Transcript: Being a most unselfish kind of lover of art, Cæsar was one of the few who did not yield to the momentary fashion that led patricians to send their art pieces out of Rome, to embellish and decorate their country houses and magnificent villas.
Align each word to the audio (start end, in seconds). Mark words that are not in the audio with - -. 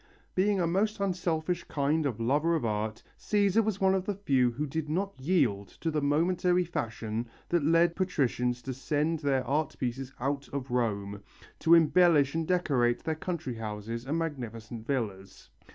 Being 0.33 0.59
a 0.59 0.65
most 0.65 0.99
unselfish 0.99 1.63
kind 1.65 2.07
of 2.07 2.19
lover 2.19 2.55
of 2.55 2.65
art, 2.65 3.03
Cæsar 3.19 3.63
was 3.63 3.79
one 3.79 3.93
of 3.93 4.03
the 4.07 4.15
few 4.15 4.49
who 4.49 4.65
did 4.65 4.89
not 4.89 5.13
yield 5.21 5.67
to 5.79 5.91
the 5.91 6.01
momentary 6.01 6.63
fashion 6.65 7.29
that 7.49 7.63
led 7.63 7.95
patricians 7.95 8.63
to 8.63 8.73
send 8.73 9.19
their 9.19 9.45
art 9.45 9.75
pieces 9.79 10.11
out 10.19 10.49
of 10.51 10.71
Rome, 10.71 11.21
to 11.59 11.75
embellish 11.75 12.33
and 12.33 12.47
decorate 12.47 13.03
their 13.03 13.13
country 13.13 13.53
houses 13.53 14.03
and 14.07 14.17
magnificent 14.17 14.87
villas. 14.87 15.51